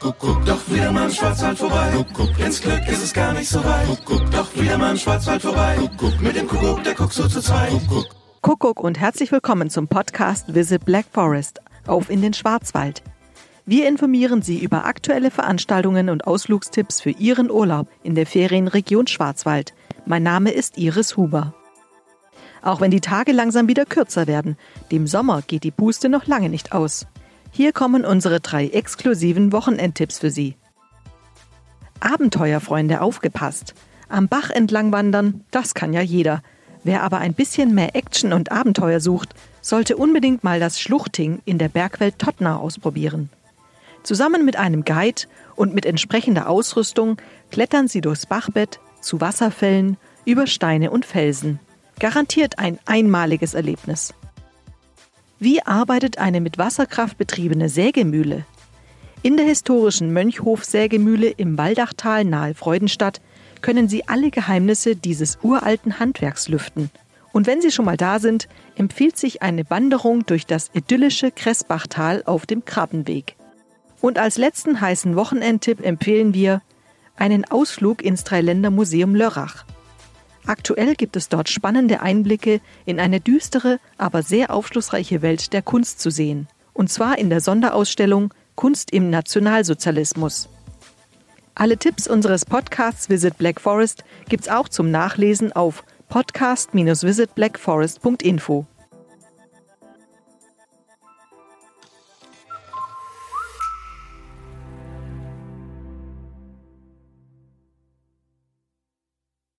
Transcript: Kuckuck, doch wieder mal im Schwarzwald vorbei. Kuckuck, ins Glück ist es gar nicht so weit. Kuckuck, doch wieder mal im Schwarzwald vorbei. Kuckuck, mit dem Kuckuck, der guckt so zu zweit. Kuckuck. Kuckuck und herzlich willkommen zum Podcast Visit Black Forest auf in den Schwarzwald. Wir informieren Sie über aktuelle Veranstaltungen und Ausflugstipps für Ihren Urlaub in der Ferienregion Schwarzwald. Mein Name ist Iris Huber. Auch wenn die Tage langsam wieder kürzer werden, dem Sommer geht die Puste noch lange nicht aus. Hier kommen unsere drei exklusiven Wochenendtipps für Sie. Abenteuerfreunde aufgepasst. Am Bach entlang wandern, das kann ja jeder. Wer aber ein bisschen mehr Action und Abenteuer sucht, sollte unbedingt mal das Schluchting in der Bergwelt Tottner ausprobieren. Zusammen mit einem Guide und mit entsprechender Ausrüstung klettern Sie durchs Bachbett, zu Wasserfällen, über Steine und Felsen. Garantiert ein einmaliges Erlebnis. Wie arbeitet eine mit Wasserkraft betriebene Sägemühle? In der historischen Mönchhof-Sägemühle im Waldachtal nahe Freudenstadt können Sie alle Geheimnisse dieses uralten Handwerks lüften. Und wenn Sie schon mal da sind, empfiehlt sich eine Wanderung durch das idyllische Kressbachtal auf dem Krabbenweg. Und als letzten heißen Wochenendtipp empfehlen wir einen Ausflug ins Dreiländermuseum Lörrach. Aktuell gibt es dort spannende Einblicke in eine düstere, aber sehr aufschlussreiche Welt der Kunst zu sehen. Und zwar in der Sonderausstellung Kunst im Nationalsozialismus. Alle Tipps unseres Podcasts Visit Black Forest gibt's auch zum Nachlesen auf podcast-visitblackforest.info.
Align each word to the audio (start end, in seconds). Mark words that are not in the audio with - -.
Kuckuck, 0.00 0.42
doch 0.46 0.66
wieder 0.70 0.90
mal 0.92 1.04
im 1.04 1.10
Schwarzwald 1.10 1.58
vorbei. 1.58 1.90
Kuckuck, 1.94 2.38
ins 2.38 2.62
Glück 2.62 2.88
ist 2.88 3.04
es 3.04 3.12
gar 3.12 3.34
nicht 3.34 3.50
so 3.50 3.62
weit. 3.62 3.86
Kuckuck, 3.86 4.30
doch 4.30 4.48
wieder 4.54 4.78
mal 4.78 4.92
im 4.92 4.96
Schwarzwald 4.96 5.42
vorbei. 5.42 5.76
Kuckuck, 5.76 6.18
mit 6.22 6.36
dem 6.36 6.48
Kuckuck, 6.48 6.82
der 6.84 6.94
guckt 6.94 7.12
so 7.12 7.28
zu 7.28 7.42
zweit. 7.42 7.68
Kuckuck. 7.68 8.06
Kuckuck 8.40 8.80
und 8.80 8.98
herzlich 8.98 9.30
willkommen 9.30 9.68
zum 9.68 9.88
Podcast 9.88 10.54
Visit 10.54 10.86
Black 10.86 11.04
Forest 11.12 11.60
auf 11.86 12.08
in 12.08 12.22
den 12.22 12.32
Schwarzwald. 12.32 13.02
Wir 13.66 13.88
informieren 13.88 14.40
Sie 14.40 14.58
über 14.58 14.86
aktuelle 14.86 15.30
Veranstaltungen 15.30 16.08
und 16.08 16.26
Ausflugstipps 16.26 17.02
für 17.02 17.10
Ihren 17.10 17.50
Urlaub 17.50 17.86
in 18.02 18.14
der 18.14 18.24
Ferienregion 18.24 19.06
Schwarzwald. 19.06 19.74
Mein 20.06 20.22
Name 20.22 20.50
ist 20.50 20.78
Iris 20.78 21.18
Huber. 21.18 21.52
Auch 22.62 22.80
wenn 22.80 22.90
die 22.90 23.02
Tage 23.02 23.32
langsam 23.32 23.68
wieder 23.68 23.84
kürzer 23.84 24.26
werden, 24.26 24.56
dem 24.90 25.06
Sommer 25.06 25.42
geht 25.42 25.62
die 25.62 25.70
Puste 25.70 26.08
noch 26.08 26.26
lange 26.26 26.48
nicht 26.48 26.72
aus. 26.72 27.06
Hier 27.52 27.72
kommen 27.72 28.04
unsere 28.04 28.40
drei 28.40 28.68
exklusiven 28.68 29.52
Wochenendtipps 29.52 30.18
für 30.18 30.30
Sie. 30.30 30.56
Abenteuerfreunde 32.00 33.00
aufgepasst. 33.00 33.74
Am 34.08 34.28
Bach 34.28 34.50
entlang 34.50 34.92
wandern, 34.92 35.44
das 35.50 35.74
kann 35.74 35.92
ja 35.92 36.00
jeder. 36.00 36.42
Wer 36.82 37.02
aber 37.02 37.18
ein 37.18 37.34
bisschen 37.34 37.74
mehr 37.74 37.94
Action 37.94 38.32
und 38.32 38.50
Abenteuer 38.50 39.00
sucht, 39.00 39.34
sollte 39.60 39.96
unbedingt 39.96 40.42
mal 40.42 40.60
das 40.60 40.80
Schluchting 40.80 41.42
in 41.44 41.58
der 41.58 41.68
Bergwelt 41.68 42.18
Tottner 42.18 42.60
ausprobieren. 42.60 43.28
Zusammen 44.02 44.44
mit 44.46 44.56
einem 44.56 44.84
Guide 44.84 45.22
und 45.56 45.74
mit 45.74 45.84
entsprechender 45.84 46.48
Ausrüstung 46.48 47.18
klettern 47.50 47.86
Sie 47.86 48.00
durchs 48.00 48.24
Bachbett, 48.24 48.80
zu 49.02 49.20
Wasserfällen, 49.20 49.98
über 50.24 50.46
Steine 50.46 50.90
und 50.90 51.04
Felsen. 51.04 51.60
Garantiert 51.98 52.58
ein 52.58 52.78
einmaliges 52.86 53.52
Erlebnis. 53.52 54.14
Wie 55.42 55.62
arbeitet 55.62 56.18
eine 56.18 56.42
mit 56.42 56.58
Wasserkraft 56.58 57.16
betriebene 57.16 57.70
Sägemühle? 57.70 58.44
In 59.22 59.38
der 59.38 59.46
historischen 59.46 60.12
Mönchhof-Sägemühle 60.12 61.28
im 61.30 61.56
Waldachtal 61.56 62.26
nahe 62.26 62.54
Freudenstadt 62.54 63.22
können 63.62 63.88
Sie 63.88 64.06
alle 64.06 64.30
Geheimnisse 64.30 64.96
dieses 64.96 65.38
uralten 65.42 65.98
Handwerks 65.98 66.48
lüften. 66.48 66.90
Und 67.32 67.46
wenn 67.46 67.62
Sie 67.62 67.70
schon 67.70 67.86
mal 67.86 67.96
da 67.96 68.18
sind, 68.18 68.48
empfiehlt 68.76 69.16
sich 69.16 69.40
eine 69.40 69.64
Wanderung 69.70 70.26
durch 70.26 70.44
das 70.44 70.70
idyllische 70.74 71.30
Kressbachtal 71.30 72.22
auf 72.26 72.44
dem 72.44 72.66
Krabbenweg. 72.66 73.36
Und 74.02 74.18
als 74.18 74.36
letzten 74.36 74.82
heißen 74.82 75.16
Wochenendtipp 75.16 75.80
empfehlen 75.82 76.34
wir 76.34 76.60
einen 77.16 77.50
Ausflug 77.50 78.02
ins 78.02 78.24
Dreiländermuseum 78.24 79.14
Lörrach. 79.14 79.64
Aktuell 80.46 80.94
gibt 80.94 81.16
es 81.16 81.28
dort 81.28 81.48
spannende 81.48 82.00
Einblicke 82.00 82.60
in 82.86 82.98
eine 82.98 83.20
düstere, 83.20 83.78
aber 83.98 84.22
sehr 84.22 84.50
aufschlussreiche 84.50 85.22
Welt 85.22 85.52
der 85.52 85.62
Kunst 85.62 86.00
zu 86.00 86.10
sehen. 86.10 86.48
Und 86.72 86.90
zwar 86.90 87.18
in 87.18 87.30
der 87.30 87.40
Sonderausstellung 87.40 88.32
Kunst 88.54 88.92
im 88.92 89.10
Nationalsozialismus. 89.10 90.48
Alle 91.54 91.76
Tipps 91.76 92.08
unseres 92.08 92.44
Podcasts 92.44 93.10
Visit 93.10 93.38
Black 93.38 93.60
Forest 93.60 94.04
gibt's 94.28 94.48
auch 94.48 94.68
zum 94.68 94.90
Nachlesen 94.90 95.52
auf 95.52 95.84
podcast-visitblackforest.info. 96.08 98.66